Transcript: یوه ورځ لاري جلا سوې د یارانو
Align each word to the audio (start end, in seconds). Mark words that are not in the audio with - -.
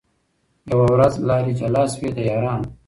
یوه 0.69 0.85
ورځ 0.93 1.13
لاري 1.27 1.53
جلا 1.59 1.83
سوې 1.93 2.09
د 2.13 2.17
یارانو 2.29 2.67